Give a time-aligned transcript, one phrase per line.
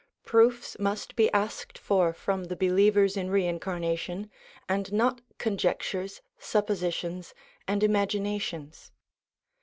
[0.25, 4.31] Proofs must be asked for from the believers in re incarnation,
[4.67, 7.35] and not conjectures, suppositions,
[7.67, 8.91] and imaginations.